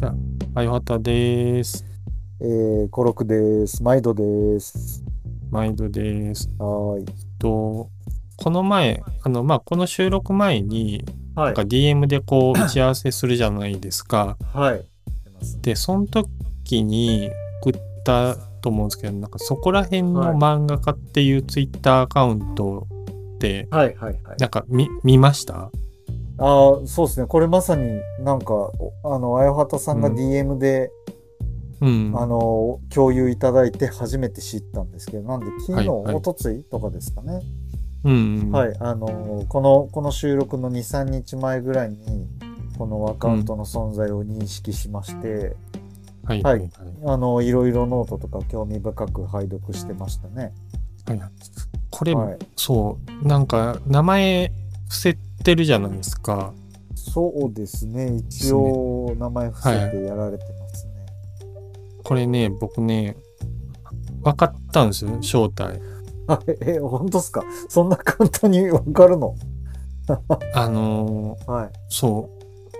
[0.00, 0.14] じゃあ、
[0.54, 1.84] あよはたです。
[2.40, 3.82] えー、コロクです。
[3.82, 5.04] 毎度です。
[5.50, 6.48] 毎度です。
[6.58, 7.04] はーい。
[7.38, 7.90] と、
[8.38, 14.38] この前、あの、まあ、この収録前に、はなんか DM でこう、 打ち合わせするじゃないですか。
[14.54, 14.82] はい。
[15.60, 17.30] で、その時に
[17.62, 17.72] 送っ
[18.02, 22.86] たと思うんですけど、なんかそこら辺のはい漫画家っていうツイッターアカウント
[23.38, 24.36] で、はいはいはい。
[24.38, 25.70] なんか見、見ました？
[26.40, 27.26] ああ、そうですね。
[27.26, 30.90] これまさになんか、おあの、あやはたさんがうん DM で、
[31.80, 32.12] うん。
[32.14, 37.40] あの、共有いただいて初めて知ったんですけど、なんで昨日、はいはいおとついとかですかね。
[38.04, 38.50] うん。
[38.50, 38.76] はい。
[38.80, 42.26] あの、この、この収録の2、3日前ぐらいに、
[42.78, 45.56] このアカウントの存在を認識しまして、
[46.24, 46.42] はい。
[46.42, 46.62] ははいい。
[46.62, 46.70] はい
[47.06, 50.52] あの、いろいろノートとか興味深く拝読してましたね。
[51.06, 51.20] はい
[51.90, 52.38] これ、はい。
[52.56, 54.52] そう、なんか、名前
[54.84, 56.52] 伏せてるじゃないですか。
[56.94, 58.14] そうですね。
[58.16, 60.92] 一応、名前伏せてやられてますね。
[62.04, 63.16] これね、僕ね、
[64.22, 65.80] 分かったんですよ、正体。
[66.26, 66.56] はい。
[66.60, 67.42] え、本当ですか？
[67.68, 69.34] そんな簡単にわかるの？
[70.54, 71.70] あのー はい。
[71.88, 72.28] そ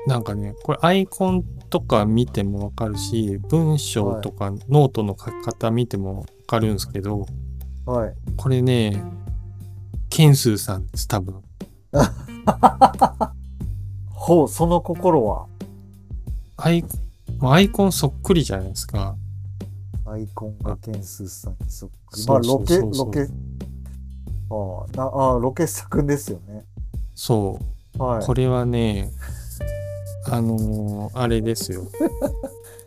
[0.06, 7.24] う、なんかね、これアイコンとか見ても分かるし、文章とかノートの書き方見ても分かるんですけど、
[7.86, 8.14] はい。
[8.36, 9.02] これね、
[10.10, 11.42] ケンスーさんです、多分。
[14.12, 15.46] ほう、その心は、
[16.56, 16.84] アイ
[17.42, 19.16] アイコンそっくりじゃないですか。
[20.04, 22.26] アイコンがケンスーさんにそっくり。
[22.26, 23.20] まあ、ロケ、そうそうそうロケ、
[24.50, 26.64] ああ、なああ、ロケ作ですよね。
[27.14, 27.58] そ
[27.98, 28.02] う。
[28.02, 28.24] はい。
[28.24, 29.10] これはね、
[30.26, 31.82] あのーあれですよ。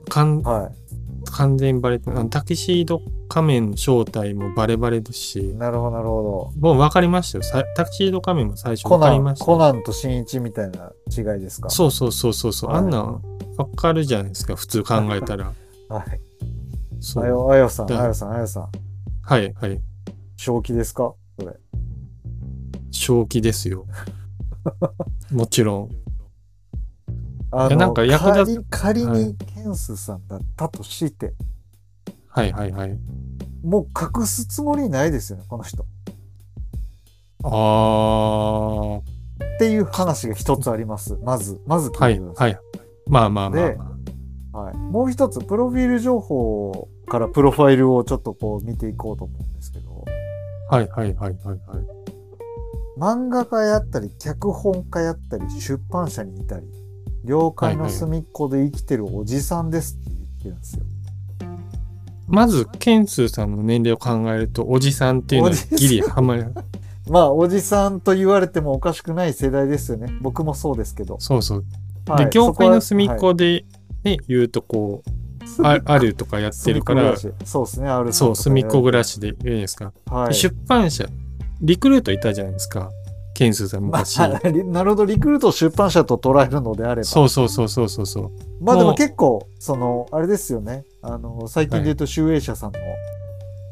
[0.10, 0.72] かんは
[1.32, 7.44] 完全にバレてタキシード仮面の正体もバレバレですしい。、なるほど、なるほもう分かりましたよ。
[7.44, 11.70] さタキシード仮面も最初分かりましたコナンと新一みたいな違いですか？
[11.70, 13.22] そうそうそうそうそう、はいあんなん
[13.58, 15.52] 分かるじゃないですか、普通考えたら。
[15.90, 16.20] はい。
[17.00, 18.70] そうあよ、あよさん、だあよさん、あよさん。
[19.22, 19.80] はいはい。
[20.38, 21.14] 正気ですか？
[21.40, 21.54] それ。
[22.92, 23.86] 正気ですよ。
[25.32, 25.90] もちろん。
[27.56, 31.34] あいやなんか役立仮仮はいにケンスさんだったとして、
[32.28, 32.98] はいはいはい。
[33.64, 33.88] もう
[34.20, 35.86] 隠すつもりないですよね、この人。
[37.44, 41.18] あー、っていう話が一つあります。
[41.24, 42.54] まず、まず聞はいいてください。
[42.54, 42.62] はい。
[43.08, 43.76] まあまあまあで
[44.52, 44.78] まはい。
[44.78, 50.04] もう一つ、プロフィール情報からプロファイルをちょっとこう見ていこうと思うんですけど、
[50.70, 50.76] あ。
[50.76, 51.60] はいはいはいはいはい。
[52.98, 56.68] 漫画家やったり、脚本家やったり、出版社にいたり、
[57.24, 60.84] 業界の隅っこで生きてるおじさんですって言ってるんですよ。
[62.28, 66.54] まず、ケンスーさんの年齢を考えると、おじさんっていうのはギリはまる。
[67.08, 70.14] まあ、おじさんと言われてもおかしくない世代ですよね。
[70.22, 71.18] 僕もそうですけど。
[71.20, 71.66] そうそう。
[72.08, 73.66] はいで、業界の隅っそこで、
[74.04, 79.94] ね、言うとこう、ああるとかやってるから、そうですね、あるそう、隅っこ暮らしで言うんですか。
[80.08, 80.28] はい。
[80.30, 81.06] で出版社、
[81.62, 82.90] リクルートいたじゃないですか。
[83.34, 84.20] ケンスーさんま昔。
[84.20, 87.04] あ、リ なるほど、リクルートを出版社と捉えるのであれば。
[87.04, 88.32] そうそうそうそうそうそう。
[88.62, 90.86] まあでも結構、その、あれですよね。
[91.02, 92.80] あの、最近で言うと、集英社さんの、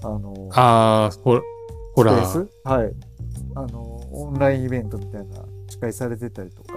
[0.04, 1.42] あの、あー、ほら、
[1.96, 2.94] ほら、はい。
[3.56, 6.74] あの、オンラインイベントみたいな、司会されてたりとか。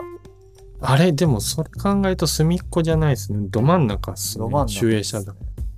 [0.81, 3.39] あれ、でもそれ考えると隅っこじゃないですね。
[3.49, 4.45] ど真ん中っすね。
[4.45, 5.35] ど真ん中集英社だ。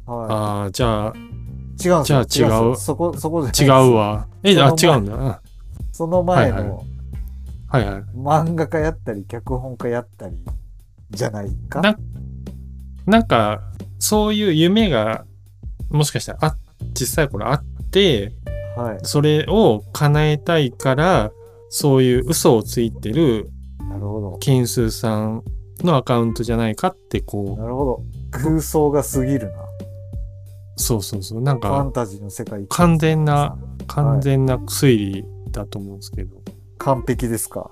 [0.06, 1.19] はああ、じゃあ、い。
[1.88, 3.94] 違うじゃあ違うそこ、そこ違う。
[3.94, 4.27] わ。
[4.43, 5.15] え、あ、違うんだ。
[5.15, 5.37] うん
[5.93, 6.84] その前はいの、
[7.69, 8.03] はいはい。
[8.16, 10.37] 漫画家やったり、脚本家やったり、
[11.10, 11.81] じゃないか？
[11.81, 11.97] な
[13.06, 13.62] なんか、
[13.99, 15.25] そういう夢が、
[15.91, 16.56] もしかしたらあ、
[16.94, 18.32] 小さい頃あって、
[18.76, 18.99] はい。
[19.03, 21.32] それを叶えたいから、
[21.71, 23.50] そういう嘘をついてる
[23.88, 24.38] なるほど。
[24.38, 25.43] ケンスーさん
[25.81, 28.03] のアカウントじゃないかって、こなるほど。
[28.31, 29.62] 空想が過ぎるな。
[29.62, 29.66] う、
[30.76, 31.41] そうそうそう。
[31.43, 32.66] なんか、ファンタジーの世界。
[32.69, 33.56] 完全な、
[33.87, 36.37] 完全な推理だと思うんですけど、
[36.78, 37.70] 完璧ですか？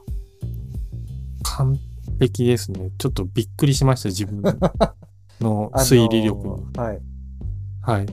[1.42, 1.78] 完
[2.20, 2.90] 璧ですね。
[2.98, 4.94] ちょっとびっくりしました、自分の あ
[5.40, 6.54] のー推理力に。
[6.76, 7.00] はい。
[7.82, 8.06] はい。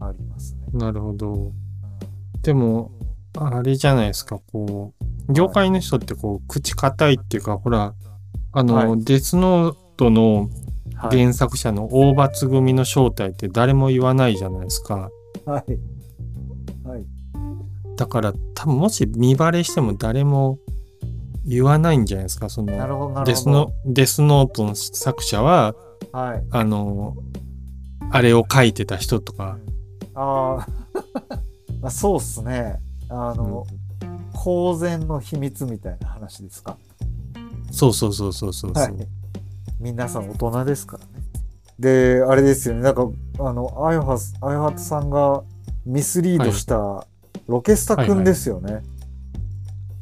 [0.00, 0.66] ありますね。
[0.72, 1.52] なるほど。
[2.42, 2.90] でも、
[3.38, 4.92] あれじゃないですか、こ
[5.28, 7.94] う、業界の人ってこう、口硬いっていうか、ほら、
[8.52, 10.48] あの、はいデスノートの
[10.96, 11.18] はい。
[11.18, 14.94] 原作者の大罰組の正体って誰も言わないじゃないですか。
[14.94, 15.10] は
[15.46, 15.50] い。
[15.50, 15.78] はい。
[17.96, 20.58] だから、多分もし見バレしても誰も
[21.44, 23.34] 言わないんじゃないですか、その、デ。
[23.34, 25.74] スノデスノートの作者は、
[26.12, 26.44] はい。
[26.50, 27.16] あの、
[28.10, 29.58] あれを書いてた人とか、
[30.14, 30.68] ああ、
[31.80, 32.80] まあ、そうっすね。
[33.08, 33.66] あの、
[34.32, 36.76] 公然の秘密みたいな話ですか？
[37.70, 38.82] そうそうそうそうそうそう。
[38.82, 38.94] はい
[39.80, 41.10] 皆さん大人ですからね。
[41.78, 42.80] で、あれですよね。
[42.82, 43.06] なんか、
[43.40, 45.42] あの、あやは、あやはたさんが
[45.84, 47.06] ミスリードした
[47.46, 48.82] ロケスタくんですよね。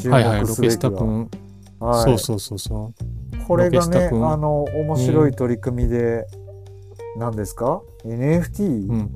[0.08, 0.98] はいはい、ロケス注目
[1.28, 1.42] すべき
[1.82, 3.44] はいそうそうそうそう。
[3.46, 6.26] これがね、あの、面白い取り組みで、
[7.16, 8.88] 何ですか ?NFT?
[8.88, 9.10] うん。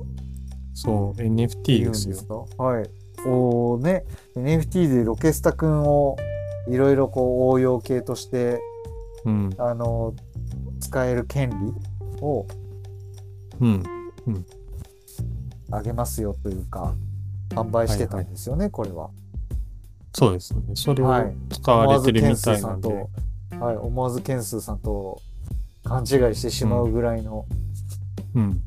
[0.73, 2.47] そう、NFT うんですよ。
[2.57, 2.89] はい。
[3.25, 6.17] おね、NFT でロケスタくんを
[6.69, 8.59] いろいろこう応用系として、
[9.25, 9.49] うん。
[9.57, 10.13] あの、
[10.79, 11.55] 使える権利
[12.21, 12.45] を
[13.59, 13.83] うん。
[15.71, 16.95] あげますよというか、
[17.49, 19.09] 販売してたんですよね、これは。
[20.13, 20.61] そうですね。
[20.75, 22.89] それをはい使われてるみたいなんで。
[22.89, 25.21] 思わずケンスーさんと、はい、思わずケンスーさんと
[25.83, 27.45] 勘違いしてしまうぐらいの、
[28.35, 28.61] うん。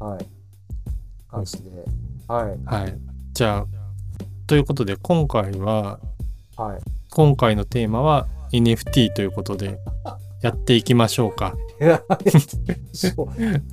[0.00, 0.26] はい、
[1.30, 1.70] 感じで、
[2.28, 2.98] はい、はい。
[3.32, 3.66] じゃあ、
[4.46, 6.00] ということで、今回は、
[6.56, 6.80] はい。
[7.10, 9.78] 今回のテーマは NFT ということで、
[10.42, 11.54] やっていきましょうか。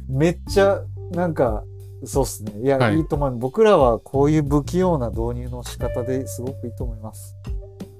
[0.10, 0.82] めっちゃ、
[1.12, 1.64] なんか、
[2.06, 2.54] そうっすね。
[2.62, 3.38] いや、はいい、いと思う。
[3.38, 7.36] 僕らはこういう不器用な導入の仕方ですごくいいと思います。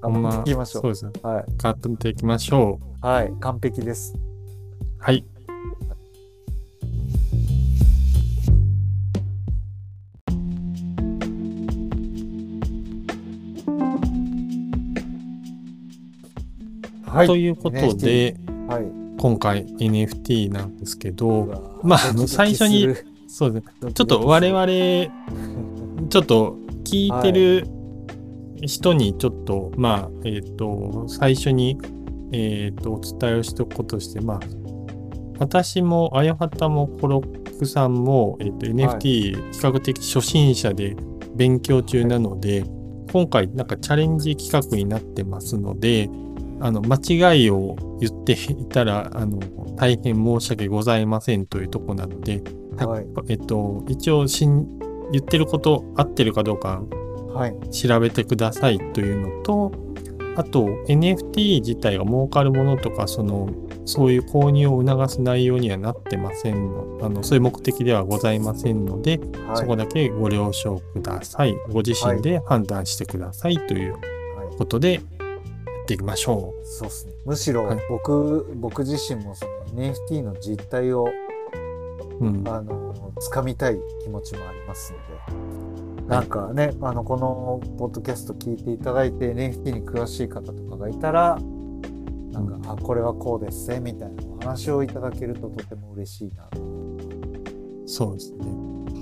[0.02, 1.12] 頑張っていきましょそうですね。
[1.22, 1.26] う。
[1.26, 1.44] はい。
[1.56, 3.06] 頑張っていきましょう。
[3.06, 3.32] はい。
[3.40, 4.14] 完璧です。
[4.98, 5.24] はい。
[17.06, 17.26] はい。
[17.26, 18.36] ということで、
[18.68, 19.04] はい。
[19.18, 23.92] 今回 NFT なんですけうど、わまあドキドキ最初にそうですね。
[23.92, 24.64] ちょっと我々、
[26.08, 27.66] ちょっと聞いてる
[28.62, 31.76] 人にちょっと、まあ、えっ、と、最初に、
[32.30, 34.40] えっ、と、お伝えをしておくこととして、まあ、
[35.40, 40.94] 私も、あやはたもコロックさんも、えっ、と、NFT 比較的初心者で
[41.34, 42.64] 勉強中なので、
[43.12, 46.08] 今回なんかチャレンジ企画になってますので、
[46.60, 46.98] あの、間
[47.32, 49.40] 違いを言っていたら、あの、
[49.74, 52.44] 大変申し訳ございませんというところなので、
[52.76, 53.06] はい。
[53.28, 54.78] えっと、一応しん
[55.12, 56.82] 言ってること合ってるかどうか
[57.34, 57.70] はい。
[57.70, 59.72] 調べてくださいというのと、
[60.36, 63.48] あと NFT 自体が儲かるものとか、その、
[63.84, 69.56] そういう購入を促す内容にはなってませんの、あの、そういう目的ではございませんので、はい。
[69.56, 71.54] そこだけご了承ください。
[71.70, 77.12] ご自身で判断してくださいというはいことで、やっていきましょそうですね。
[77.24, 81.08] むしろはい僕、僕自身もその NFT の実態を、
[82.20, 82.24] う。
[82.24, 82.48] うん。
[82.48, 82.94] あの、
[83.32, 84.98] 掴みたい気持ちもありますの
[86.02, 91.38] で、なんかね、あの、このポッドキャスト聞いていただいて NFT に詳しい方とかがいたら、
[92.32, 96.60] なんか、あ、これはこうですね、みたいなお話をいただけるととても嬉しいなと。
[97.86, 98.38] そうですね。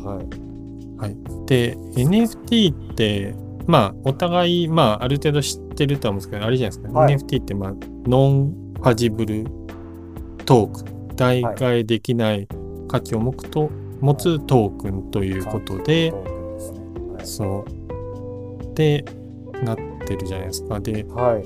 [0.04, 0.52] はい。
[1.00, 1.16] はい。
[1.46, 3.34] で、NFT って、
[3.66, 7.74] まあ、お互い、まあ、ある程度知ってるとは思うんですけど、あれじゃないですか、はい NFT って、まあ、
[8.06, 9.44] ノンファジブル
[10.44, 12.48] トークン、代替できない
[12.92, 16.12] 価値を持つと、持つトークンということで。
[17.24, 18.74] そう。
[18.74, 19.04] で、
[19.64, 20.78] なってるじゃないですか。
[20.78, 21.34] で、はい。
[21.36, 21.44] はい。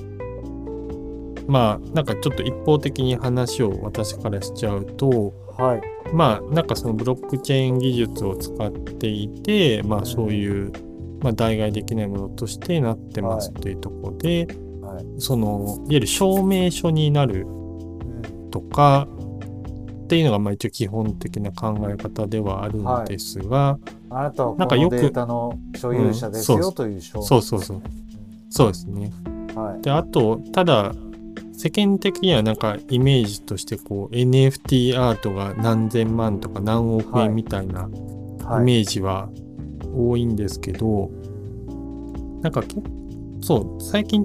[1.47, 5.81] まあ、なんかちょっと一方的に話を私からしちゃうと、はい。
[6.13, 10.71] まあ、なんかそのブロックチェーン技術を使っていて、まあそういう、
[11.21, 14.47] まあ代替できないものとしてなってますというところで、
[14.81, 15.05] はい。
[15.17, 19.07] その、いわゆる証明書になるうんとか、
[20.07, 23.77] っていうのがまあ一応基本的な考え方ではあるんですが、
[24.09, 27.81] あなたはこなんかよくのデータの所有者ですうんそうよという証明そうそうそう
[28.49, 29.11] そうですね。
[29.25, 29.81] うんはい。
[29.81, 30.93] で、あと、ただ、
[31.53, 38.63] 世間的にはなんかイメージとしてこう NFT アートが何千万とか何億円みたいなイはい。
[38.63, 39.27] メージは
[39.95, 41.09] 多いんですけど、
[42.43, 42.75] なんかけ
[43.41, 44.23] そう最近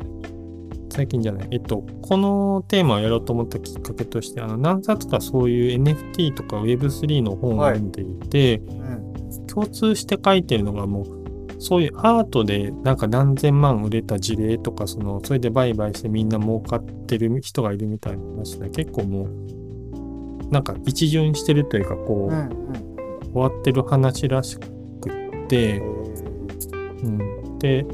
[0.93, 9.13] 最近じゃないえっとこのテーマをやろうと思ったきっかけとしてあの何冊かそういう NFT とか Web3 の本を読んでいて、うん。
[9.47, 22.41] 共通して書いてるのがもうそういうアートでなんか何千万売れた事例とかそのそれで売買してみんな儲かってる人がいるみたいな話で結構もうなんか一巡してるというかこう、うん。
[22.41, 23.33] うん。
[23.33, 27.87] 終わってる話らしくって、うん、で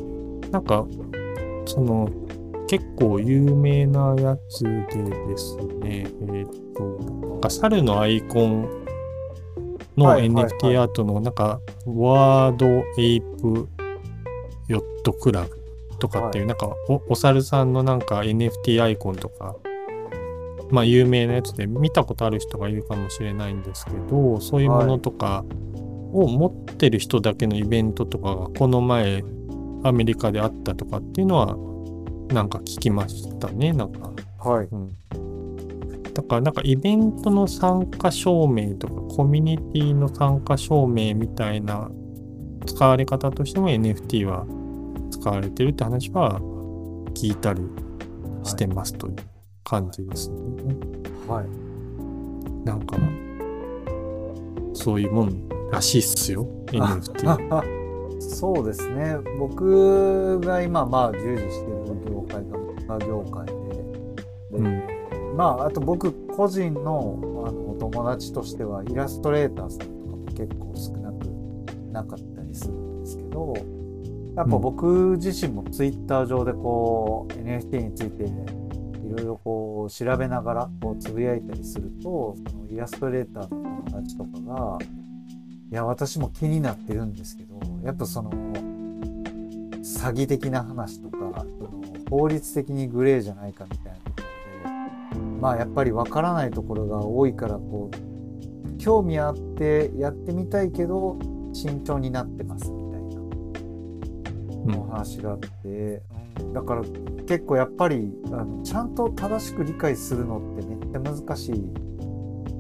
[0.51, 0.87] なんか
[1.67, 2.11] その
[2.69, 4.71] 結構有名なやつで
[5.27, 6.85] ですねえっ、と
[7.29, 8.69] なんか猿のアイコン
[9.97, 12.67] の NFT アートのなんか Bored
[12.99, 13.69] Ape
[14.69, 15.59] Yacht Club
[15.99, 19.57] とかっていう、なんかおお猿さんのなんか NFT アイコンとか
[20.71, 25.45] まあ有名なやつで見たことある人がいるかもしれないんですけどそういうものとか
[26.13, 29.25] を持ってる人だけのイベントとかがこの前
[29.83, 31.57] アメリカであったとかっていうのは
[32.33, 34.13] なんか聞きましたね、なんか。
[34.39, 34.69] はい。
[34.71, 34.97] うん。
[36.15, 41.89] だからなんかイベントの参加証明とかコミュニティの参加証明みたいな
[42.67, 44.45] 使われ方としても NFT は
[45.11, 46.41] 使われてるって話は
[47.15, 47.63] 聞いたり
[48.43, 49.17] してますという
[49.63, 50.37] 感じですね。
[51.29, 52.67] はい。
[52.67, 52.97] なんか
[54.75, 57.73] そういうもんらしいっすよ NFT。
[58.19, 59.17] そうですね。
[59.39, 61.79] 僕が今、まあ、従事してる
[62.11, 62.45] 業界
[62.87, 65.37] が業界で、でうん。
[65.37, 71.25] まあ、あと僕個人のあのお友達としては、イラストレーターさんとかも結構少なく
[71.93, 73.55] なかったりするんですけど、
[74.37, 84.79] やっぱ僕自身もツイッター上でこう、NFT についていろいろこう調べながらこうつぶやいたりすると、そのイラストレーターの友達とかが、
[85.71, 94.17] いや、私も気になってるんですけど、やっぱその、詐欺的な話とか、その法律的にグレーじゃないかみたいなとこ
[95.15, 101.19] ろで、まあやっぱりわからないところが多いから、こう、興味あってやってみたいけど、
[101.53, 103.03] 慎重になってますみたい
[104.67, 106.19] なお話があって、うん
[106.53, 106.83] だから
[107.27, 111.65] 結構やっぱりあのちゃんと正しく理解するのってめっちゃ難しい。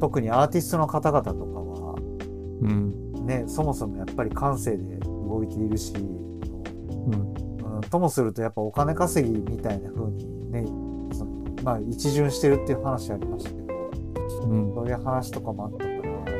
[0.00, 1.67] 特にアーティストの方々とかは、
[2.62, 3.26] うん。
[3.26, 7.34] ね、そもそもやっぱり感性で動いているし、うん。
[7.76, 10.64] うん、ともするとやっぱお金稼ぎみたいな風にね、
[11.12, 13.64] そのまあ一巡してるっていう話ありましたけど、
[14.48, 14.74] うん。
[14.74, 15.92] そういう話とかもあったから、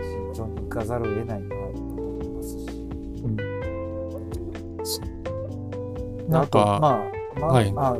[0.03, 2.67] 慎重に行かざるを得ないなと思ってますし。
[4.85, 6.89] そうなんか、ま
[7.37, 7.97] あ、まあはいあ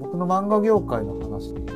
[0.00, 1.66] 僕の漫画業界の話で言う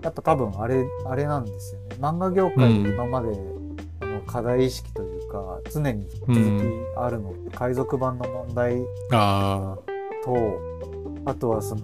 [0.00, 1.88] と、やっぱ多分あれ、あれなんですよね。
[2.00, 3.36] 漫画業界で今まで、あの
[4.36, 6.64] 課題意識というか、常に引き続き
[6.98, 9.78] あるのって、海賊版の問題あ
[10.22, 10.60] と、
[11.24, 11.80] あとはその、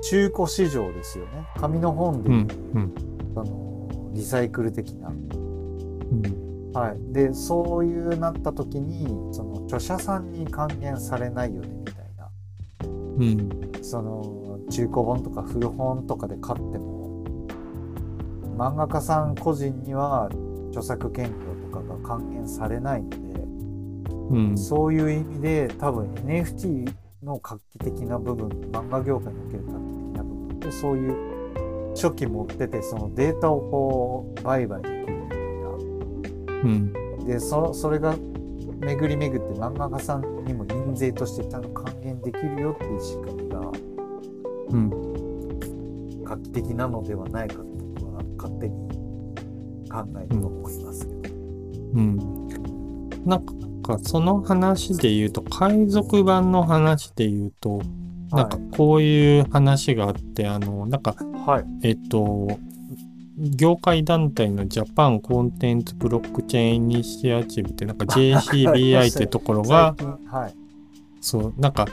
[0.00, 1.44] 中古市場ですよね。
[1.56, 2.94] 紙の本でいうんうん、
[3.34, 5.08] あの、リサイクル的な。
[5.08, 7.12] うん、はい。
[7.12, 12.30] で、そういうなった時に、その、著者さんに還元されないよね、みたいな。
[12.84, 17.36] うん、その中古本とか古本とかで買っても
[18.56, 20.30] 漫画家さん個人には
[20.70, 23.16] 著作権料とかが還元されないので、
[24.30, 35.38] うん、そういう意味で多分 NFT の画期的な部分漫画業界における画期的な部分でそういう初期持っててそのデータをこう売買できるみたい
[36.62, 38.14] うん、なでそそれが
[38.80, 43.60] 巡り巡って漫画家さんにも印税としてちゃんと還元できるよっていう仕組みが
[44.72, 48.88] うん、画期的なのではないかと僕は勝手に
[49.90, 51.21] 考えて思いますけど。
[51.92, 52.48] うん。
[53.24, 57.82] なんか、その話で言うと、海賊版の話で言うと、
[58.30, 61.14] なんかこういう話があって、あの、なんか、
[61.46, 61.64] はい。
[61.82, 62.58] えっと、
[63.38, 69.94] 業界団体のジャパンコンテンツブロックチェーンイニシアチブって、なんか JCBI ってところが
[70.26, 70.54] はい。
[71.20, 71.86] そう、なんか、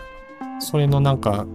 [0.59, 1.45] それのなんか、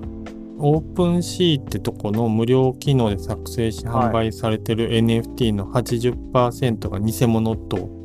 [0.59, 8.03] オープンシーってとこの無料機能で作成しはい販売されてる NFT の80%が偽物と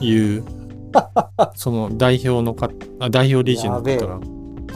[0.00, 0.44] いう、
[1.54, 4.18] その代表のかあ代表理事の方が、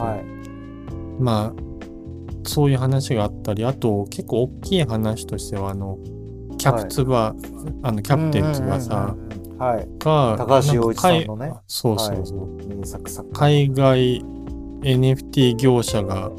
[0.03, 1.21] はい。
[1.21, 1.69] まあ、
[2.43, 5.97] そういう話があったり、あと結構大きい話としては、あの、
[6.57, 7.35] キャプツバ、
[7.83, 9.15] あの、キャプテン翼。
[9.59, 11.53] が、高橋陽一さんのね。
[11.67, 13.33] そうそうそう。
[13.33, 14.21] 海外
[14.81, 16.31] NFT 業者が、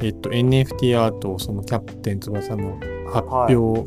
[0.00, 2.78] えっと、NFT アートをそのキャプテン翼の
[3.12, 3.84] 発表、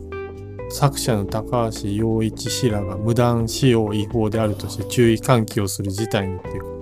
[0.72, 6.82] 作者の高橋陽一氏らが無断使用違法であるとして注意喚起をする事態にっていう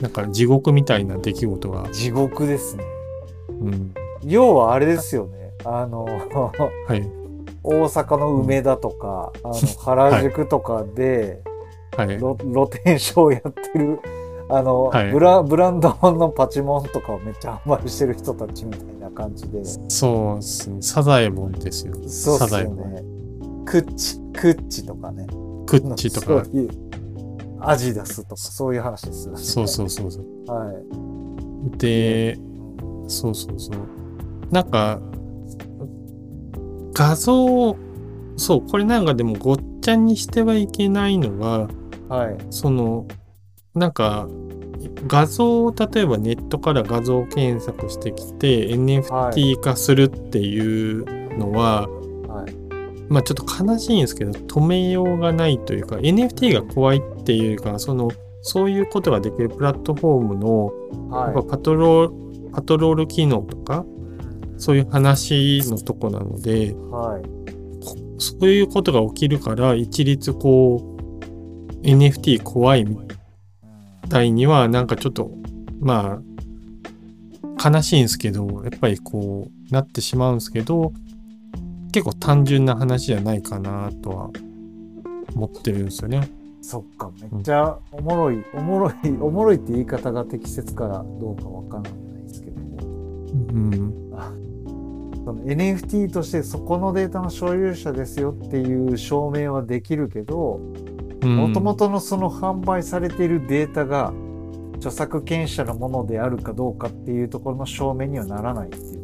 [0.00, 2.84] なんか地獄みたいな出来事が、地獄ですね。
[3.48, 3.94] うん、
[4.24, 5.52] 要はあれですよね。
[5.64, 7.02] あの、はい、
[7.62, 11.42] 大阪の梅田とか、あの、 原宿とかで、
[11.96, 14.00] はい、露露天商をやってる、
[14.48, 19.62] あの、はいブラ、ブランドのパチモンとかをめっちゃ販売してる人たちみたいな感じで。
[19.88, 21.92] そうですね、サザエモンですよ。
[22.06, 23.19] そうっすね。
[23.70, 25.28] クッチ、クッチとかね。
[25.66, 26.42] クッチとか。
[27.60, 29.38] アジダスとか、そういう話ですよね。
[29.40, 30.24] そうそうそうそう。
[30.52, 30.72] は
[31.72, 31.78] い。
[31.78, 32.36] で、
[33.06, 33.76] そうそうそう。
[34.50, 35.00] なんか、
[36.94, 37.76] 画像、
[38.36, 41.68] そう、これなんかでもごっちゃにしてはいけないのが、
[42.08, 42.36] はい。
[42.50, 43.06] その、
[43.76, 44.26] なんか、
[45.06, 51.99] 画像を例えばネットから画像検索してきて NFT 化するっていうのは、はい。
[53.10, 58.10] まあちょっと悲しいんですけど止めようがないというか NFT が怖いっていうかその
[58.42, 60.72] そういうことができるプラットフォームの
[61.14, 63.84] やっぱはパトロパトロール機能とか、
[64.58, 67.22] そういう話のとこなので、はい。
[67.84, 70.96] こそういうことが起きるから、一律こ
[71.82, 72.98] う、NFT 怖いみ
[74.08, 75.30] たいには、なんかちょっと、
[75.80, 76.20] ま
[77.62, 80.92] あ、悲しいんですけど、やっぱりこう、なってしまうんですけど、
[81.92, 84.30] 結構単純な話じゃないかなとは
[85.34, 86.30] 思ってるんですよね。
[86.62, 92.78] そっか、めっちゃおもろい、おもろい、おもろいって言い方が適切からどうかわからないですけども、
[93.26, 93.94] うん。
[95.24, 100.60] その NFT としてそこのデータの所有者ですよっていう証明はできるけど、
[101.22, 104.12] もともとのその販売されているデータが
[104.76, 108.99] 著作権者のものであるかどうかっていうところの証明にはならないっていう。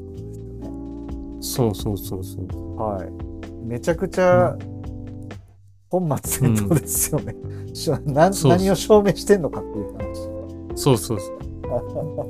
[1.55, 2.77] そうそうそうそう。
[2.77, 3.09] はい。
[3.65, 4.57] めちゃくちゃ
[5.91, 7.35] 本末転倒ですよね。
[7.35, 8.01] う
[8.49, 10.37] 何を証明してんのかっていう話。
[10.75, 11.37] そうそうそう。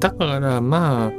[0.00, 1.12] だからまあ、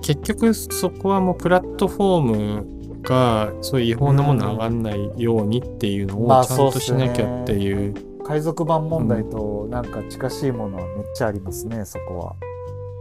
[0.00, 7.94] 結局そこはもうプラットフォームがそういう違法なもの上がんないようにっていうのまあをちゃんとしなきゃっていう。
[8.24, 12.36] 海賊版問題となんか近しいものはめっちゃありますね、そこは。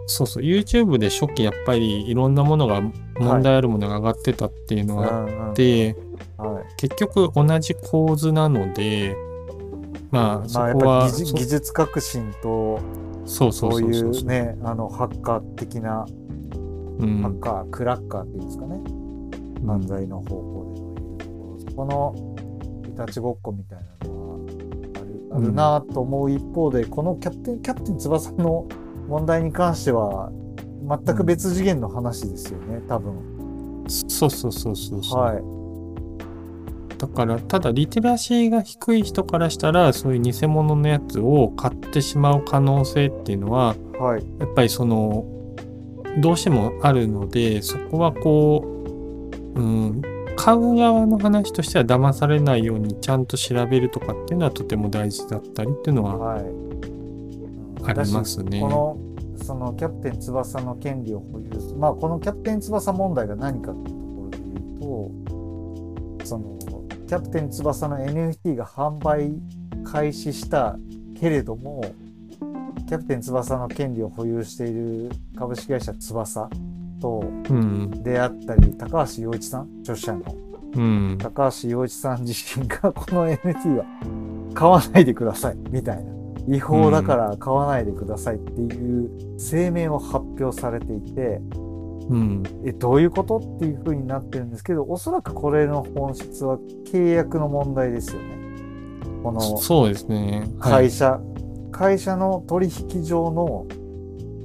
[0.05, 0.43] そうそう。
[0.43, 2.81] YouTube で初期やっぱりいろんなものが
[3.19, 5.95] 問題あるものが上がってたっていうのがあっうんうんて、
[6.37, 9.15] はい、結局同じ構図なので、
[10.11, 12.79] まあそこは、ぱ技術技術革新と
[13.25, 14.23] そうそういそう。
[14.23, 16.05] ねあのハッカー的な
[16.99, 17.21] うん。
[17.21, 18.79] ハッカー、クラッカーっていうんですかね。
[19.65, 24.35] 犯罪の方向でのいうところそこのいたちごっこみたいなのは
[24.95, 28.67] あるあるなと思う一方で、このキャプテンキャプテン翼の
[29.07, 30.31] 問題に関しては
[30.87, 33.85] 全く別次元の話ですよね多分。
[33.87, 35.21] そうそうそうそうそう。
[35.21, 36.97] はい。
[36.97, 44.25] だから、ただリテラシーが低い人からしたら、そういう偽物のやつを買ってしまう可能性っていうのは、はい。
[44.39, 45.25] やっぱりその、
[46.19, 48.63] どうしてもあるので、そこはこ
[49.55, 50.01] う、うん、
[50.35, 56.43] 買う側の話としては騙されないようにちゃんと調べるとかっていうのはとても大事だったりっていうのははい
[57.85, 58.59] ありますね。
[58.59, 58.97] この
[59.43, 61.77] そのキャプテン翼の権利を保有する。
[61.77, 66.57] まあこのキャプテン翼問題が何かっていうところで言うとその
[67.07, 69.33] キャプテン翼の NFT が販売
[69.83, 70.77] 開始した
[71.19, 71.83] けれども
[72.87, 76.49] キャプテン翼の権利を保有している株式会社翼
[77.03, 77.19] と
[77.49, 80.21] うん、出会ったり高橋陽一さん著者の。
[80.75, 83.85] うん、高橋陽一さん自身がこの NFT は
[84.55, 86.12] 買わないでくださいみたいな
[86.47, 91.41] 違法だから買わないでくださいっていう声明を発表されていて
[92.09, 98.43] うん、えどういうことっていう風になってるんですけどおそらくこれの本質は契約の問題ですよね。
[99.23, 100.49] このそうですね。
[100.59, 100.89] はい。
[100.89, 101.21] 会社、
[101.71, 103.65] 会社の取引上の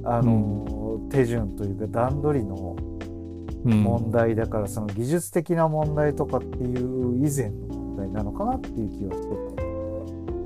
[0.05, 2.77] あの、手順というか段取りの
[3.65, 9.58] うん問題だから、その技術的な問題とかっていう以前の問題なのかなっていう気はしてて。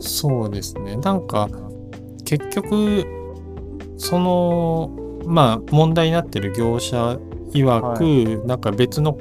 [0.04, 0.98] そうですね。
[0.98, 1.50] なんか、
[2.26, 3.06] 結局、
[3.98, 4.92] その、
[5.26, 7.18] まあ、問題になってる業者
[7.54, 9.18] 曰く、なんか別の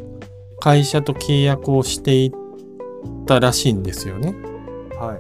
[0.59, 2.33] 会社と契約をしていっ
[3.27, 4.35] たらしいんですよね。
[4.99, 5.19] はい。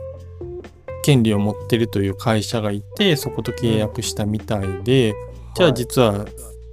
[1.04, 5.14] 権利を持ってるという会社がいて、そこと契約したみたいで、
[5.54, 6.24] じゃあ実は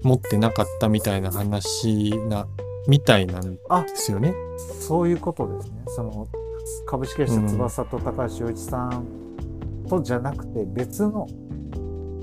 [0.04, 2.47] 持ってなかったみたいな話な、
[2.88, 4.34] みたいなんであすよね。
[4.80, 5.84] そういうことですね。
[5.88, 6.28] その
[6.86, 9.05] 株式会社翼と高橋洋一さん
[9.88, 11.27] とじゃなくて別の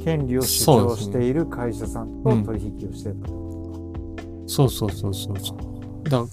[0.05, 3.29] 権利を主張している会社さんと取引をしてた。
[4.47, 5.55] そうそうそうそうそ
[6.05, 6.09] う。
[6.09, 6.25] だ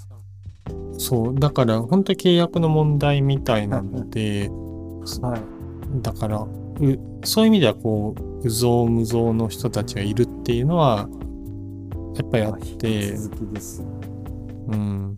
[0.97, 4.49] そう、だから本当に契約の問題みたいなので、
[5.21, 6.02] はい。
[6.02, 6.47] だから、う
[7.26, 11.10] そういう意味ではこう、うぞうむぞうの人たちがいるっていうのは、
[12.15, 13.88] やっぱりあっ引てき、続きですよ。
[14.67, 15.17] うん。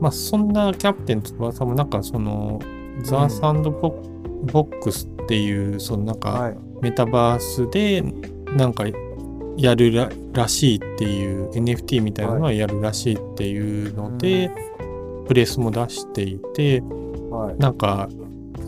[0.00, 2.60] まあそんなキャプテン翼もなんかその、
[3.02, 3.90] ザ・サンドボ
[4.52, 6.58] ボックスっていう、そのなんか、はい。
[6.82, 8.02] メタバースで
[8.54, 8.84] なんか
[9.56, 14.50] やるららしいっていう NFT みたいなのはやるらしいっていうので、
[15.26, 16.82] プレスも出していて
[17.30, 17.58] はい。
[17.58, 18.08] なんか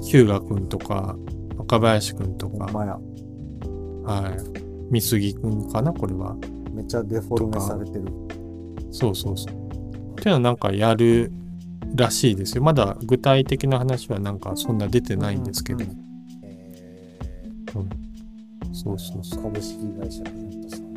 [0.02, 1.16] ヒューガくんとか
[1.58, 2.64] 若林くんとか。
[2.64, 6.34] はい、美杉くんかなこれは
[6.72, 8.04] めっちゃデフォルメされてる。
[8.90, 9.67] そうそうそう
[10.18, 11.30] っていうのはなんかやる
[11.94, 12.62] らしいですよ。
[12.62, 15.90] まだ具体的な話はなんかそんな出てないんですけど、うん。
[16.42, 18.08] えー
[18.72, 19.42] そうそうそう。
[19.44, 20.88] 株式会社ミントさん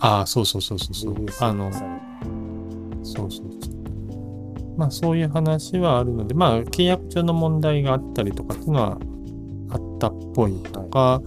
[0.00, 1.26] ああそうそうそうそうそう。
[1.40, 1.72] あの
[3.02, 3.78] そうそうそう。
[4.78, 8.98] まあそういう話はあるので、まあ契約上の問題があったりとかっていうのは
[9.70, 11.20] あったっぽいとか、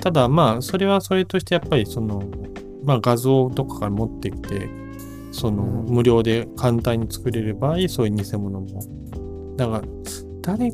[0.00, 2.22] ただまあそれはそれとしてやっぱりその、
[2.84, 4.68] まあ、画像とかから持ってきて
[5.32, 8.66] その無料で簡単に作れる場合そういう偽物も。
[9.56, 9.82] だから
[10.42, 10.72] 誰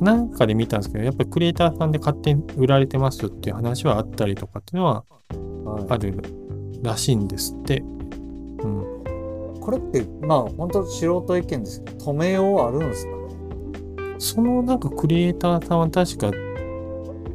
[0.00, 5.04] なんかで見たんですけどやっぱりクリエイターさんで勝手に売られてますっていう話はあったりとかっていうのは
[5.88, 6.20] ある
[6.82, 7.80] らしいんですって。
[7.80, 9.04] うん、
[9.60, 13.18] これってまあ本当素人意見ですけど止めようあるんですかね？
[14.18, 16.30] そのなんかクリエイターさんは確か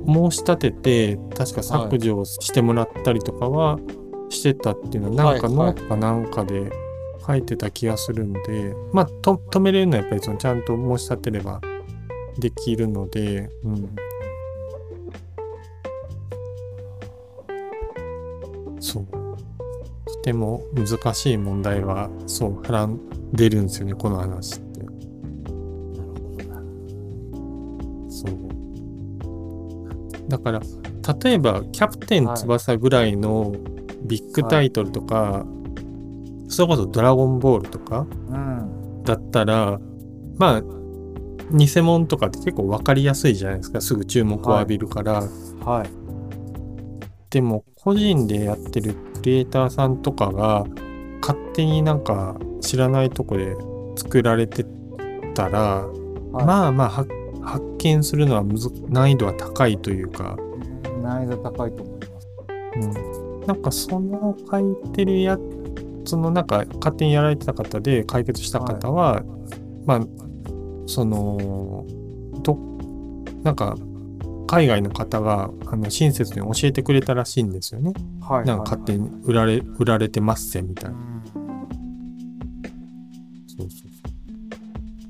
[0.06, 3.78] 申し立てて確か削除をしてもらったりとかは
[4.30, 6.72] してたっていうのは、なんかノートかなんかで
[7.26, 11.60] 書いてた気がするんで、はいはい、まあと止めれるのはやっぱりそのちゃんと申し立てれば
[12.40, 13.96] できるので、うん、
[18.80, 19.06] そう
[20.06, 23.00] とても難しい問題はそうはらん
[23.34, 24.80] でるんですよねこの話って。
[24.80, 26.62] なるほどな。
[28.10, 28.32] そう
[30.30, 30.62] だから
[31.24, 33.56] 例えば「キャプテン翼」ぐらいの
[34.04, 35.46] ビッグタイトルとか、は
[36.48, 39.80] い、それこそ「ドラゴンボール」とか、うん、だったら
[40.38, 40.64] まあ
[41.52, 43.82] 偽物とかって結構分かりやすいじゃないですか。
[43.82, 45.28] すぐ注目を浴びるから、はい、
[45.66, 45.90] はい、
[47.30, 50.66] でも個人でやってるクリエイターさんとかが
[51.22, 53.56] 勝手になんか知らないとこで
[53.96, 54.66] 作られて
[55.34, 55.86] たら、
[56.32, 57.08] はい、まあまあ発
[57.78, 60.38] 見するのはむず難易度は高いというか。
[61.02, 62.30] 難易度高いと思います、
[62.76, 63.07] うん、
[63.48, 65.38] なんかその書いてるや
[66.06, 69.24] つのなんか勝手にやられてた方で解決した方は、はい、
[69.86, 70.02] まあ
[70.86, 71.86] その
[72.44, 72.56] ど
[73.44, 73.78] なんか
[74.48, 77.94] 海外の方があの親切に教えてくれたらしいんですよね。
[78.22, 80.98] はい、なんか勝手に売られ売られてますせみたいな。
[83.48, 83.90] そうそうそう。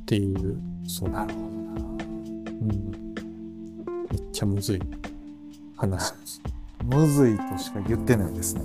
[0.02, 1.52] っていうそうなるほどな。
[2.62, 3.14] うん。
[4.12, 4.82] めっちゃむずい
[5.76, 6.42] 話です。
[6.88, 8.62] むずいとしか言ってないですね。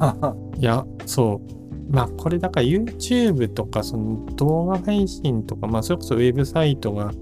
[0.58, 7.12] いやそうまあこれだから YouTube とかその動画配信とか、まあそれこそウェブサイトが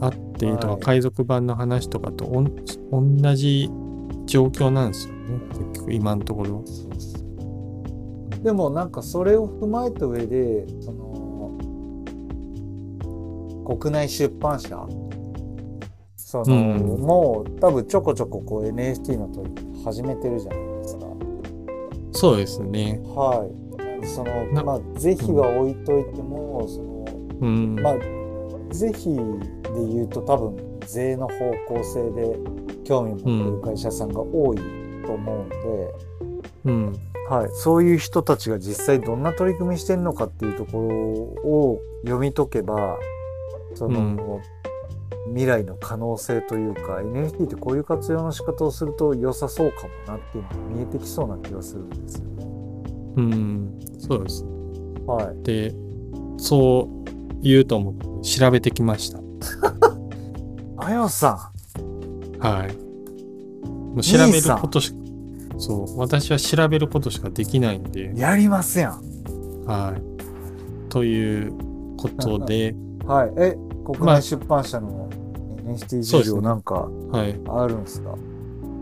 [0.00, 2.24] あってとか、海賊版の話とかと
[2.90, 3.68] 同じ
[4.26, 5.20] 状況なんですよね。
[5.50, 6.64] 結局今のところ。
[8.42, 11.58] でもなんかそれを踏まえた上で、その、
[13.64, 14.86] 国内出版社
[16.32, 16.98] その、う。
[16.98, 21.06] ん、もう多分ちょこちょここう NFT の取り始めてるじゃないですか。
[22.12, 23.00] そうですね。
[23.04, 23.48] は
[24.02, 24.06] い。
[24.06, 27.04] そのまあ是非は置いといても、その、
[27.40, 27.94] うん、まあ
[28.70, 31.34] 是非で言うと多分税の方
[31.68, 32.38] 向性で
[32.84, 34.56] 興味持ってる会社さんが多い
[35.06, 35.56] と思うんで、
[36.64, 36.92] うん。
[37.28, 42.98] はい、そういう人たちが実際どんな取り組みしてるのかっていうところを読み解けば
[43.74, 44.16] その、うん、
[45.28, 52.44] 未来の可能性というか NFT ってこういう活用の仕方をすると良さそうかもなっていうのが見えてきそうな気がするんですよね。
[53.16, 54.44] うん、そうです。
[55.06, 55.42] はい。
[55.42, 55.74] で、
[56.38, 59.20] そう言うと思って調べてきました。
[60.78, 62.38] あやさん。
[62.38, 62.76] はい。
[63.66, 64.96] もう調べることしか、
[65.58, 68.12] そう、私は調べることしかできないんで。
[68.16, 69.64] やりますやん。
[69.64, 70.88] はい。
[70.88, 71.52] という
[71.96, 72.74] ことで。
[73.06, 73.32] はい。
[73.36, 75.08] え、国内出版社の
[75.64, 77.40] NFT 事情なんか、はい。
[77.48, 78.14] あるんですか、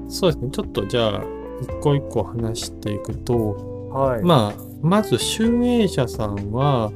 [0.09, 0.51] そうですね。
[0.51, 1.23] ちょっとじゃあ、
[1.63, 6.91] 一個一個話していくと、はい、まあまず集英社さんは、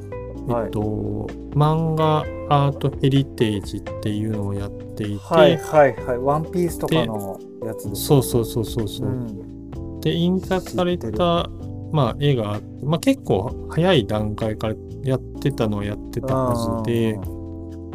[0.64, 6.18] えっと、はい、漫画アートヘリテージっていうのをやっていてはいはいはい。
[6.18, 11.48] ワンピースとかのやつです、ね、そうそうそうそうそう、うん、で印刷された
[11.92, 17.16] まあ、絵があって、まあ、結構早い段階からやってたのはやってたはずで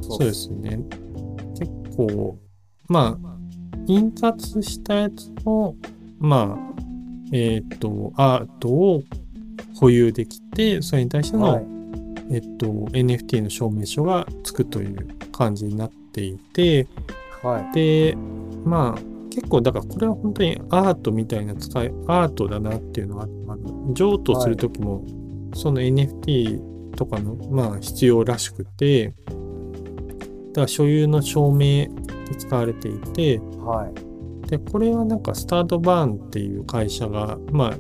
[0.10, 0.80] そうですね。
[1.58, 2.38] 結構
[2.88, 3.30] まあ
[3.88, 5.76] 印刷したやつの
[6.20, 6.70] まあ
[7.32, 9.04] えっ、と、アートを
[9.76, 11.66] 保有できて、それに対しての、はい、
[12.32, 16.88] えっと、NFT の証明書がつくという感じになっていて、
[17.44, 18.18] はい、で、
[18.66, 25.04] まあ、結構、だからこれは本当にアートみたいな使い、アートだなっていうのは、あの譲渡するときも、
[25.54, 29.14] その NFT とかの、まあ、必要らしくて、
[30.60, 33.90] だから所有の証明で使われていて、は
[34.46, 37.72] い、で、これはなんかスタートバーンっていう会社が、まあ、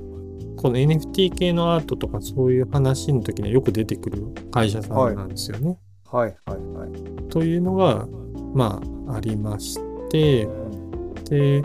[0.55, 5.77] この NFT 系のアートとかそういう話の時にはよく出てくる会社さんなんですよね。
[6.09, 7.29] はい、はい、はい、はい。
[7.29, 8.07] というのが、
[8.53, 9.77] まあ、ありまし
[10.09, 10.47] て、
[11.29, 11.61] で、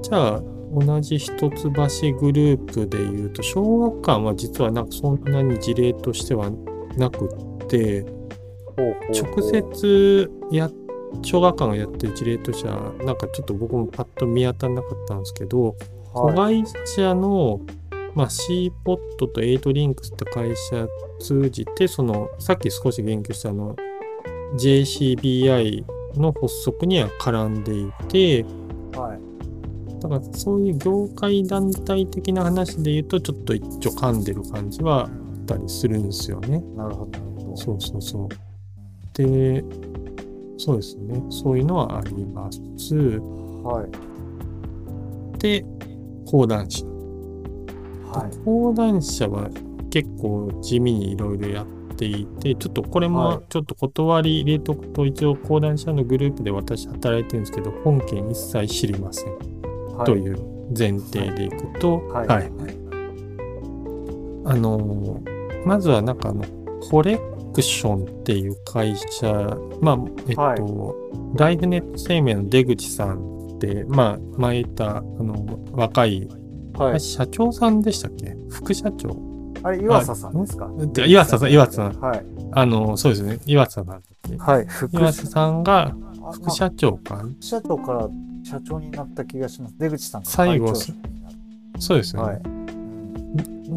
[0.00, 0.42] じゃあ、
[0.72, 6.50] 同じ一橋グループでいうと、小学館は実はなんかそんなに事例としては
[6.96, 8.15] なくって、
[9.12, 10.72] 直接やっ
[11.22, 15.76] 小学館がやってる事例としてはなんかちょっと僕もパッと見当たらなかったんですけど、
[16.12, 16.62] 子はい。
[16.62, 17.60] 会社の、
[18.14, 20.86] まあ、C ポットとエイトリンクスって会社
[21.20, 23.76] 通じてそのさっき少し言及したあの
[24.58, 25.84] JCBI
[26.16, 28.44] の発足には絡んでいて
[28.98, 29.20] はい。
[30.00, 36.62] だからそういう業界団体的な話で言うとちょっと一丁噛んでる感じはあったりするんですよね。
[36.76, 37.56] なるほど。
[37.56, 38.45] そうそうそう。
[39.16, 39.64] で、
[40.58, 41.22] そうですね。
[41.30, 42.60] そういうのはあります。
[43.62, 43.86] は
[45.34, 45.38] い。
[45.38, 45.64] で、
[46.26, 46.84] 講談社。
[46.84, 48.44] はい。
[48.44, 49.48] 講談社は
[49.90, 59.32] 結構地味にいろいろやっていて、ちょっとこれはいもちょっと断り入れとくと、一応講談社のグループで私働いてるんですけど、本件一切知りません。
[59.96, 60.06] はい。
[60.06, 60.38] という
[60.76, 62.26] 前提でいくと、はい。
[62.28, 62.50] はい
[64.48, 66.44] あのーまずはなんかあの、
[66.88, 67.20] コレ
[67.56, 69.32] クションっていう会社、
[69.80, 71.38] まあ、えっと、はい。
[71.38, 76.28] ライフネット生命の出口さんって、まあ、前言った、あの、若い、
[76.74, 77.00] はい。
[77.00, 78.36] 社長さんでしたっけ？
[78.50, 79.16] 副社長？
[79.62, 80.70] あれ、岩佐さんですか？
[80.92, 81.98] で岩佐さん岩佐さん。
[81.98, 82.26] はい。
[82.52, 84.02] あの、そうですね、岩佐さん
[84.38, 84.66] はい。
[84.66, 88.08] 副岩佐さんがあ副社長か、副社長から
[88.44, 89.78] 社長になった気がします。
[89.78, 90.74] 出口さんが最後
[91.78, 92.42] そうですよね、はい。
[92.44, 92.66] うん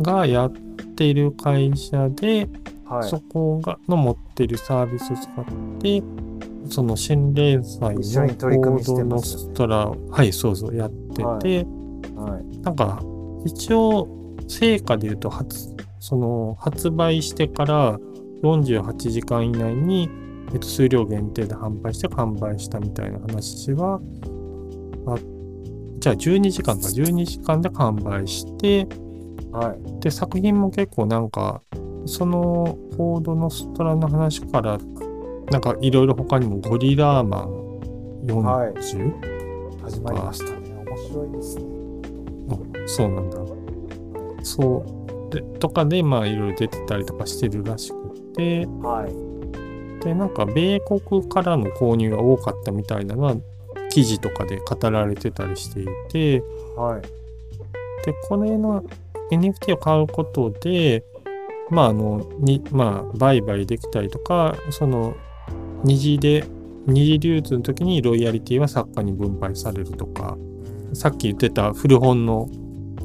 [0.02, 0.52] がやっ
[0.96, 2.48] ている会社で、
[2.89, 3.10] はい。
[3.10, 5.45] そこがの持ってるサービスを使っ
[5.80, 6.04] て、
[6.69, 11.80] その新連載一緒にの取り組みしてコードのストラを、はい、そうそう、やってて、はい
[12.15, 12.58] はい。
[12.60, 13.02] なんか、
[13.45, 14.08] 一応、
[14.47, 17.99] 成果で言うと、発、その、発売してから
[18.43, 20.10] 48時間以内に、
[20.52, 24.02] えっと、数量限定で販売して完売したみたいな話は、
[25.08, 25.17] あ
[25.99, 28.88] じゃあ12時間か、12時間で完売して、
[29.52, 30.02] はい。
[30.02, 31.62] で、作品も結構なんか、
[32.05, 34.77] そのコードのストラの話から、
[35.51, 37.69] なんかいろいろ他にもゴリラーマン
[38.25, 40.73] 40、始まりましたね。
[40.85, 41.65] 面白いですね。
[42.51, 42.57] あ
[42.88, 43.38] そうなんだ。
[44.43, 44.83] そ
[45.29, 45.33] う。
[45.33, 47.95] で、とかで、まあいろいろ出てたりとかしてるらしく
[48.35, 50.03] て、はい。
[50.03, 53.35] で、なんか米国からの購入が多かったみたいなのは、
[53.91, 56.43] 記事とかで語られてたりしていて、
[56.75, 57.01] はい。
[58.05, 58.83] で、これの
[59.31, 61.03] NFT を買うことで、
[61.69, 65.15] まあ、あの、に、まあ、売買できたりとか、その、
[65.84, 66.45] 二次で、
[66.88, 70.38] 二次流通の時にロイヤリティは作家に分配されるとか、
[70.93, 72.49] さっき言ってた古本の、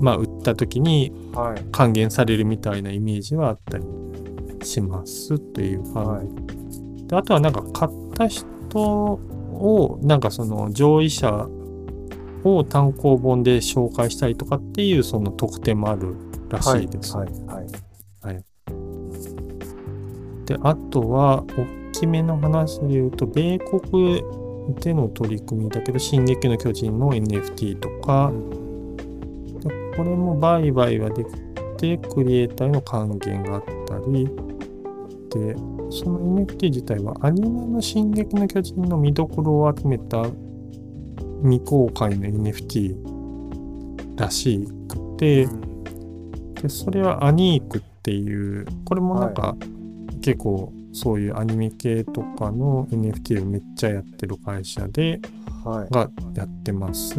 [0.00, 1.64] まあ、売った時にはい。
[1.70, 3.84] 還元されるみたいなイメージはあったり
[4.62, 6.26] しますという感はい。
[6.70, 7.06] じ。
[7.06, 8.46] であとはなんか買った人
[8.80, 11.48] を、なんかその上位者
[12.44, 16.16] を単行本で紹介したりとかっていうその特典もある
[16.48, 17.16] らしいです。
[17.16, 17.28] はい。
[17.46, 17.66] はい。
[20.46, 24.22] で、あとは、大きめの話で言うと、米国
[24.80, 28.32] での取り組みだけど、進撃の巨人の NFT とか、
[29.60, 31.30] でこれも売買はでき
[31.78, 34.26] て、クリエイターへの還元があったり、
[35.30, 35.56] で、
[35.90, 40.24] その NFT 自体はアニメの進撃の巨人の見どころを集めた
[41.42, 42.96] 未公開の NFT
[44.16, 45.46] らしくて、
[46.62, 49.56] で、それはアニークっていう、これもなんか、
[50.24, 55.20] 結構そういうアニメ系とかの NFT をめっちゃやってる会社で、
[55.62, 55.92] はい。
[55.92, 57.16] がやってます。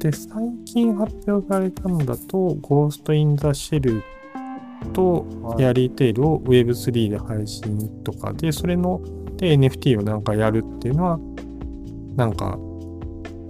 [0.00, 0.28] で、最
[0.64, 4.02] 近発表されたのだと、ゴースト・イン・ザ・シェル
[4.92, 9.00] とはいヤリー・テイルを Web3 で配信とかで、それの
[9.36, 11.20] で NFT をなんかやるっていうのは、
[12.16, 12.58] なんか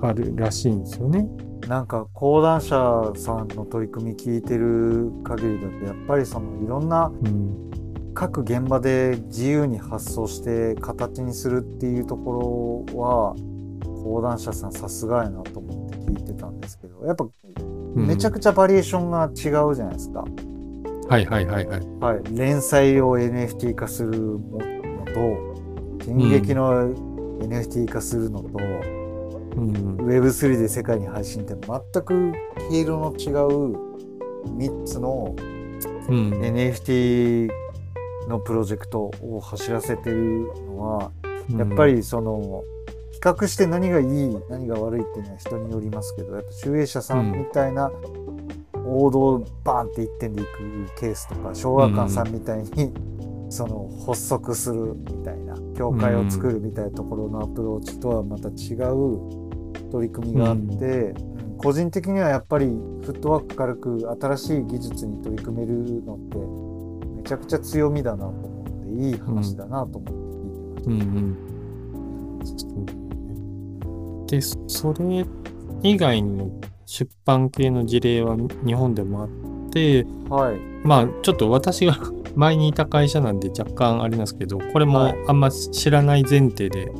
[0.02, 1.26] あるらしいんですよね。
[1.66, 7.67] なんか講談社さんの取り組み聞いてる限りだとやっぱりそのいろんなうん。
[8.14, 13.34] 各現場で自由に発想して形にするっていうところは
[14.02, 20.24] 講談社さんさすがやなと思って聞いてたんですけどやっぱうんめちゃくちゃバリエーションが違うじゃないですか。
[21.08, 21.80] はいはいはいはい。
[22.00, 25.04] はい、連載を NFT 化するもの
[25.98, 26.94] と進撃の
[27.40, 28.48] NFT 化するのと、
[29.56, 29.96] うん。
[30.06, 32.32] Web3 で世界に配信って全く
[32.70, 33.76] 毛色の違う
[34.58, 35.34] 3つの
[36.08, 36.30] うん。
[36.40, 37.48] NFT
[38.28, 41.12] のプロジェクトを走らせてるのは
[41.56, 42.62] やっぱりその
[43.12, 47.90] 比較して何がいい何が悪いっていうのは人によりますけどやっぱ集英社さんみたいな
[48.86, 52.92] 王道バーンって一点でいくケースとか昭和館さんみたいに
[53.50, 59.48] その発足するみたいな教会を作るみたいなところのアプローチとはまた違う
[59.90, 61.56] 取り組みがあって、うん。
[61.58, 66.44] 個人的にはやっぱりフットワーク軽く新しい技術に取り組めるのってめ
[67.28, 71.04] ちゃくちゃ強みだなと思っていい話だなと思って聞いて
[72.38, 72.72] ました。
[72.74, 72.80] うん
[74.20, 74.26] うん。
[74.26, 75.26] で、それ
[75.82, 79.28] 以外にも出版系の事例は日本でもあっ
[79.70, 80.58] て、はい。
[80.86, 81.98] まあちょっと私が
[82.34, 86.90] 前にいた会社なんで若干あれなんですけど、これもはいあんま知らない前提で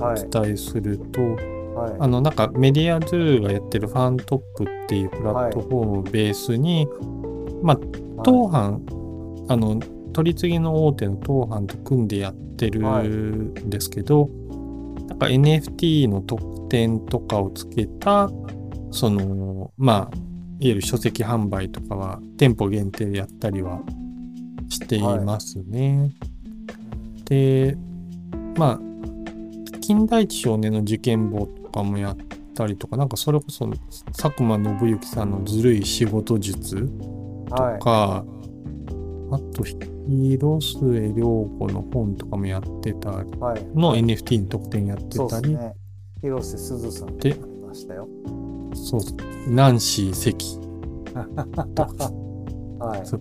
[0.00, 0.24] はい。
[0.24, 1.20] お伝えすると、
[1.78, 1.96] はい。
[1.98, 6.88] あのなんかメディアズーがやってるファントップっていうプラットフォームをベースに、
[7.62, 7.78] まあ
[8.22, 8.78] 当販、
[9.48, 9.80] あの
[10.12, 14.30] 取り次ぎの大手の当販と組んでやってるはいんですけど、
[15.08, 18.30] なんか NFT の特典とかをつけた
[18.90, 20.10] そのまあいわ
[20.60, 23.82] ゆる書籍販売とかは店舗限定でやったりは
[24.68, 26.12] していますね。
[27.24, 27.76] で
[28.56, 28.80] まあ
[29.80, 32.16] 金田一少年の事件簿とかもやっ
[32.54, 33.68] たりとかなんかそれこそ
[34.16, 36.88] 佐久間信之さんのずるい仕事術
[37.50, 38.43] はい。
[39.24, 43.64] とか、あと広末涼子の本とかもやってたりはい。
[43.74, 45.74] の NFT の特典やってたり、ね。
[46.20, 48.08] 広瀬すずさんでありましたよ。
[48.74, 49.00] そう
[49.50, 50.60] ナンシー関
[52.78, 53.06] はい。
[53.06, 53.20] そう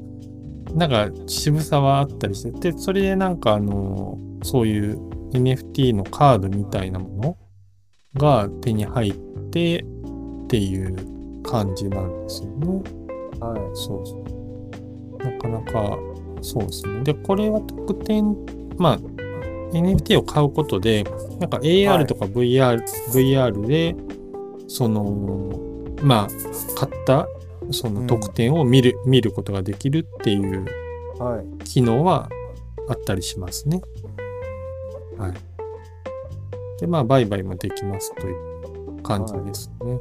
[0.75, 4.99] なんか渋さはあったりしてでそれでなんかあのそういう
[5.33, 7.37] NFT のカードみたいなもの
[8.15, 9.13] が手に入っ
[9.51, 12.67] てっていう感じなんですよね。
[13.39, 13.59] はい。
[13.73, 14.32] そうそう。
[15.43, 15.97] なかなか、
[16.41, 17.03] そうですね。
[17.03, 18.35] で、これは特典、
[18.77, 18.99] まあ、
[19.73, 21.03] NFT を買うことで、
[21.39, 23.95] なんかは AR いとか VR、VR で、
[24.67, 25.51] その、
[26.01, 26.27] まあ、
[26.75, 27.27] 買った、
[27.71, 30.65] その特典を見る、見ることができるっていう
[31.19, 31.63] はい。
[31.63, 32.29] 機能は
[32.89, 33.81] あったりしますね。
[35.17, 35.33] はい。
[36.79, 39.99] で、まあ、売買もできますという感じですね。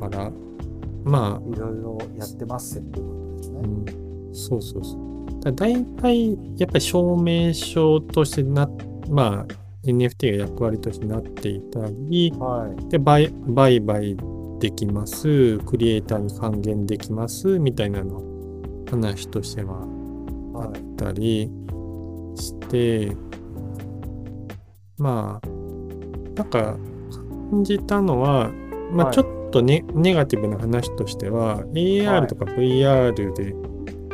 [0.00, 0.32] だから、
[1.04, 3.60] まあ、いろいろやってますよってことですね。
[3.60, 5.40] うん、そうそうそう。
[5.42, 8.68] だ大体、やっぱり証明書としてな、
[9.08, 12.88] まあ、NFT が役割としてなっていたり、はい。
[12.90, 14.16] で、売売買
[14.58, 18.22] できます、クリエイターに還元できます、みたいなの
[18.90, 19.82] 話としては
[20.54, 20.96] あっはい。
[20.96, 21.50] たり
[22.36, 23.16] して、
[24.98, 25.48] まあ、
[26.36, 26.76] なんか
[27.50, 28.50] 感じたのは、
[28.92, 33.54] まあはいちょっとネ,、ネガティブな話としては、は AR いとか VR で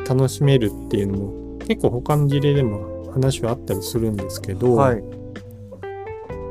[0.08, 5.02] 楽しめるっていうのも結構他の事例でも話はあったりするんですけど、はい。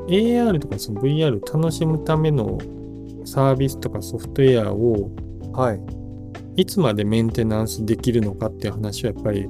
[0.08, 2.60] AR とかその VR を楽しむための
[3.26, 5.12] サービスとかソフトウェアを
[5.54, 5.82] はい。
[6.58, 9.48] いつまでメンテナンスできるのかっていう話はやっぱりう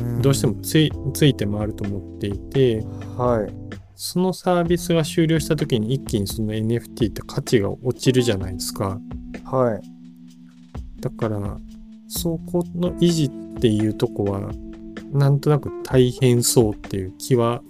[0.00, 2.84] んどうしてもついついて回ると思っていて
[3.16, 3.62] はい。
[4.04, 8.98] そのサービスが終了した時に一気にその NFT って価値が落ちるじゃないですか。
[9.44, 11.00] はい。
[11.00, 11.38] だから
[12.08, 14.50] そこの維持っていうとこは
[15.12, 17.62] なんとなく大変そうっていう気は、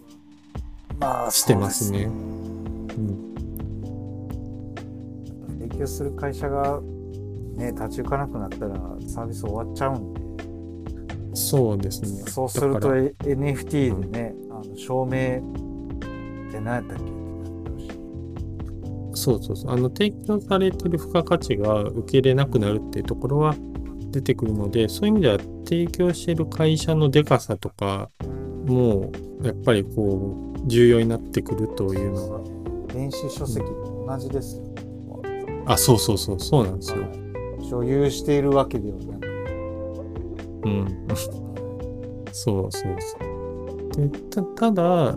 [0.99, 2.05] まあ、してますね。
[2.05, 3.35] そううん。
[5.59, 6.81] ですね提供する会社が
[7.57, 8.75] ね、立ち行かなくなったら
[9.07, 10.23] サービス終わっちゃうんで、
[11.35, 12.23] そうですね。
[12.31, 15.71] そうすると NFT でね、あの証明
[16.53, 17.05] って何やったっけ。
[19.15, 19.71] そうそうそう。
[19.73, 23.55] あの提供されてる付加価値が受け入れなくなるっていうところは
[24.11, 28.11] 出てくるのでそういう意味では提供している会社のでかさとか
[28.67, 29.11] も
[29.43, 34.57] やっぱりこう重要になってくるというのが電子書籍と同じです。
[34.57, 34.75] よ。
[35.67, 36.41] あそうそうそう。
[36.41, 37.23] そうなんですよ、はい
[37.65, 39.27] 所有しているわけではなく、
[40.65, 41.07] うん。
[42.33, 43.19] そうそうそ
[44.05, 44.09] う。
[44.09, 45.17] でたただ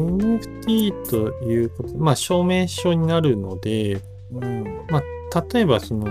[0.00, 4.00] NFT ということまあ証明書になるので
[4.32, 6.06] うん、例えばその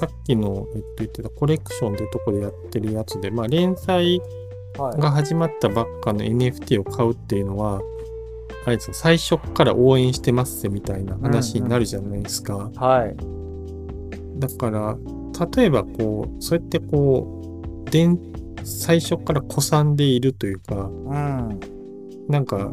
[0.00, 4.22] さっきの、えっと、言ってたコレクションってとこでやってるやつで、まあ、連載
[4.78, 5.00] はい。
[5.00, 7.80] が始まったばっかの NFT を買うっていうのは、
[8.66, 12.70] あれですよ最初から応援してますぜみたいな話になるじゃないですか。
[12.76, 13.16] はい。
[14.38, 14.96] だから、
[15.56, 18.18] 例えばこう、そうやってこう、でん
[18.62, 21.60] 最初から古参でいるというか、うん。
[22.28, 22.70] なんか、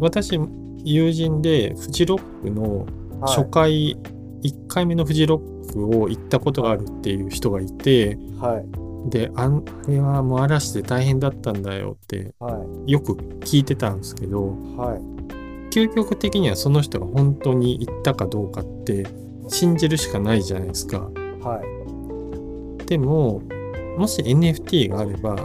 [0.00, 0.40] 私、
[0.84, 2.90] 友人でフジロックのはい
[3.22, 3.98] 初回、
[4.42, 8.58] 1回目のフジロックを行ったことがあるっていう人がいて、は
[9.06, 9.10] い。
[9.10, 9.50] で、あ
[9.88, 12.92] れはもう嵐で大変だったんだよってはい。
[12.92, 15.70] よく聞いてたんですけど、はい。
[15.70, 19.06] 究極的にはその人が本当に行ったかどうかって
[19.48, 21.10] 信じるしかないじゃないですか。
[21.42, 21.60] は
[22.82, 22.86] い。
[22.86, 23.42] でも、
[23.98, 25.36] もし NFT があれば、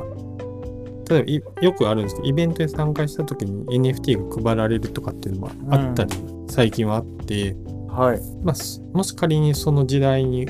[1.10, 6.12] 例えばいよくあるんですけど、イベントに参加した時に NFT が配られるとかっていうのもあったり、
[6.50, 7.56] 最近はあって、
[7.90, 8.20] はい。
[8.44, 10.46] まあ、すもし仮にその時代に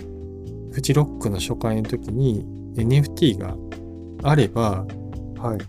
[0.72, 2.45] フジロックの初回の時に
[2.76, 3.56] NFT が
[4.24, 4.86] あれば、
[5.38, 5.60] はい。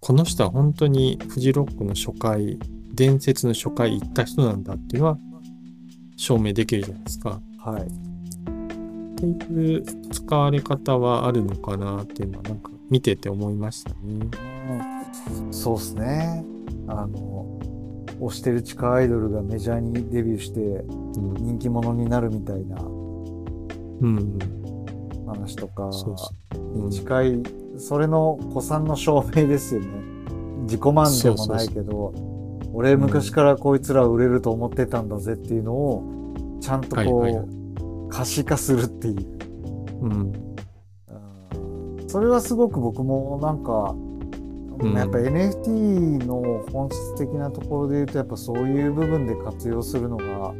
[0.00, 2.58] この人は本当にフジロックの初回、
[2.94, 5.18] 伝説の初回行った人なんだっていうのは
[6.16, 7.40] 証明できるじゃないですか。
[7.58, 7.82] はい。
[7.82, 13.96] っていう使われ方はあるのかなっていうのはなんか見てて思いましたね。
[15.44, 16.44] うん、そうっすね。
[16.86, 17.60] あの、
[18.20, 21.34] 推してる地下アイドルがメジャーにデビューしてうん。
[21.34, 24.38] 人気者になるみたいなうん。
[25.26, 25.90] 話とか
[26.74, 27.42] に近い、
[27.76, 29.88] それの古参の証明ですよね。
[30.62, 32.12] 自己満でもないけど、
[32.72, 37.46] 俺昔からこいつら売れると思ってたんだぜっていうのを、ちゃんとこ
[38.08, 39.16] う、可視化するっていう。
[40.00, 40.47] うん。
[42.08, 44.08] うんそれはすごく僕もなんか、うん
[44.94, 50.54] やっぱ NFT の本質的なところで言うとやっぱそういう部分で活用するのが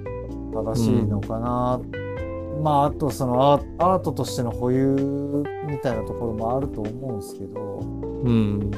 [0.52, 1.80] 正しいのかな、
[2.60, 8.70] まああとそのアーアートとしての保有みたいなところもあると思うんですけど、うん。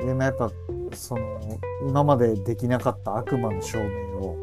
[0.00, 0.50] うん、でもやっぱ
[0.94, 1.22] その
[1.88, 4.36] 今までできなかった悪魔の証明を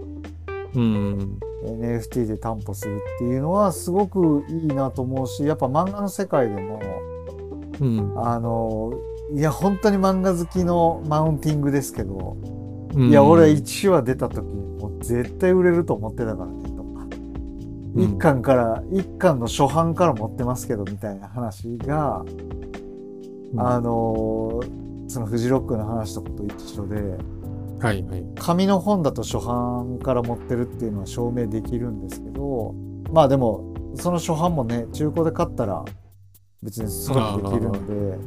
[0.74, 1.40] うん。
[1.66, 6.80] NFT で担保するっていうのはすごくいいなと思うしやっぱ漫画の世界でも
[7.80, 8.14] うん。
[8.18, 8.94] あの
[9.34, 12.38] いや本当に漫画好きのマウンティングですけど、
[12.96, 17.06] うんいや俺1話出た時にもう絶対売れると思ってたからねとか、
[17.96, 22.24] うん一巻から一巻の初版から持ってますけどみたいな話が、
[23.54, 24.62] うんあの
[25.10, 26.96] そのフジロックの話とかと一緒で
[27.80, 28.26] はいはい。
[28.36, 32.74] 紙の本だと初版から持ってるっていうのは証明できるんですけど
[33.12, 35.86] まあでもその初版もね中古で買ったら
[36.68, 38.18] 別にそれもできるので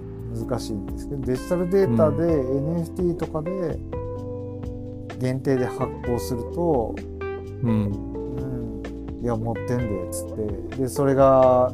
[0.47, 3.79] 難しいんですけどデジタルデータで NFT とかで
[5.19, 6.95] 限定で発行すると、
[7.63, 7.93] うん。
[9.19, 10.77] うん、いや持ってんでっつって。
[10.79, 11.71] でそれが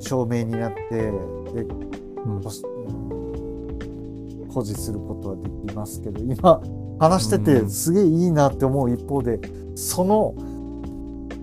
[0.00, 2.42] 証明になってでうん。
[4.48, 6.60] 保持することはできますけど今
[6.98, 7.70] 話しててうん。
[7.70, 9.38] すげえいいなって思う一方で
[9.76, 10.34] その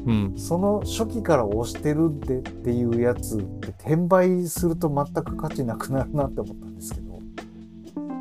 [0.05, 0.33] うん。
[0.37, 7.13] その初期から押してるでっていうやつって転売すると全く価値なくなるなって思ったんですけど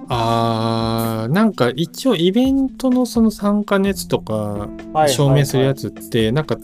[0.09, 4.69] あー、なんか一応イベントのその参加熱とか
[5.09, 6.59] 証明するやつって、なんか、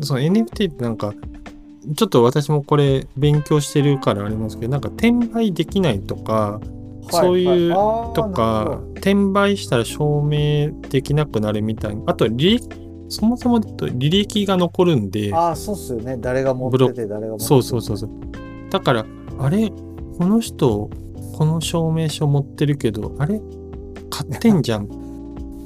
[0.00, 1.12] その NFT ってなんか、
[1.94, 6.60] ちょっと私もこれ勉強してるからありますけど、なんか転売できないとか、
[7.10, 7.74] そういう
[8.14, 12.02] とか、転売したら証明できなくなるみたいな。
[12.06, 12.26] あと
[13.08, 16.16] そもそも履歴が残るんで、ああそうっすよね。
[16.18, 17.48] 誰が持ってて誰が持ってて。
[17.48, 18.10] そうそうそうそう。
[18.70, 19.06] だから、
[19.38, 19.70] あれ、
[20.18, 20.90] この人、
[21.36, 23.40] この証明書持ってるけど、あれ、
[24.10, 24.88] 買ってんじゃん。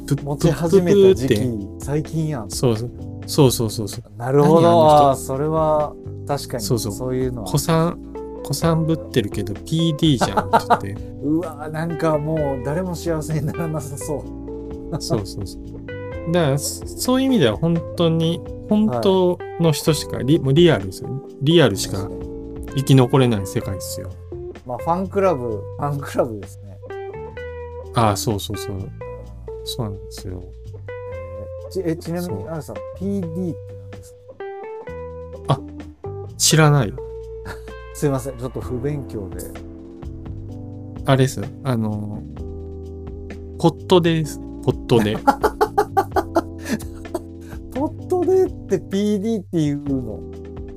[0.07, 2.51] ぷ持ち始めた時期最近やん。
[2.51, 2.91] そうそう。
[3.27, 4.19] そうそうそうそう。
[4.19, 4.61] なるほど。
[4.61, 4.69] 人。
[4.69, 5.95] ああそれは
[6.27, 6.93] 確かにそうそう。
[6.93, 7.49] そういうのは。
[7.49, 7.99] 子さん、
[8.43, 10.97] 子さんぶってるけど PD じゃんって言って。
[11.23, 15.03] うわなんかもう誰も幸せにならなさそう。
[15.03, 15.63] そうそうそう。
[16.33, 21.21] だから、そそういう意味では本当に、本当の人しか、リもうリアルですよね。
[21.43, 22.09] リアルしか
[22.77, 24.11] 生き残れない世界ですよ。
[24.67, 26.77] まあファンクラブファンクラブですね
[27.95, 28.79] ああ、そうそうそう。
[29.65, 30.43] そうなんですよ。
[31.71, 34.15] ちえちなみにあるさん PD って何です
[35.49, 35.61] か？
[36.37, 36.93] 知らない。
[37.95, 39.39] すいませんちょっと不勉強で
[41.05, 41.43] あれです。
[41.65, 42.23] あの、
[43.59, 44.39] ポットです。
[44.63, 45.17] ポットで。
[48.77, 50.21] って PD っていうの。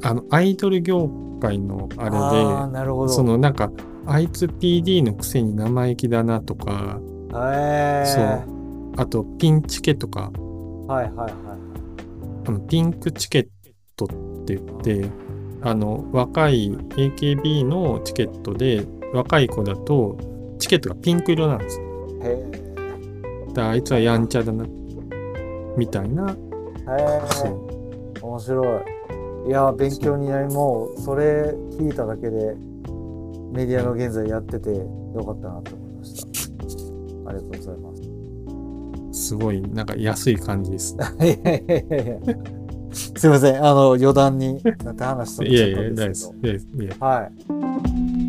[0.03, 1.09] あの、アイドル業
[1.41, 3.07] 界のあれああなるほど。
[3.07, 3.71] で、そのなんか、
[4.05, 6.99] あいつ PD のくせに生意気だなとか、
[7.33, 9.01] へえそう。
[9.01, 10.31] あとピンチケとか、
[10.87, 11.33] はいはいはい
[12.47, 13.47] あのピンクチケッ
[13.95, 14.07] トっ
[14.45, 15.09] て言って、
[15.61, 20.17] あの、若い AKB のチケットで、若い子だと、
[20.57, 21.79] チケットがピンク色なんです。
[21.79, 21.85] よ。
[22.23, 22.51] へ
[23.49, 24.65] だからあいつはやんちゃだな、
[25.77, 26.35] みたいな。
[27.29, 27.70] そえう。
[28.31, 28.77] 面白
[29.45, 29.49] い。
[29.49, 32.55] いや勉強になりもうそれ聞いただけで
[33.51, 37.29] メディアの現在やっててよかったなと思いました。
[37.29, 37.95] ありがとうございま
[39.11, 39.27] す。
[39.27, 40.95] すごい、なんか安い感じです。
[41.19, 42.17] いやいやいやいや。
[42.93, 46.31] すいませんあの余談になって話したいやいや、んです。
[46.41, 46.67] けどです。
[46.73, 46.95] いやいや。
[46.99, 47.23] は
[48.17, 48.20] い